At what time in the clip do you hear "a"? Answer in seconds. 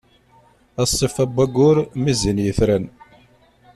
0.81-0.83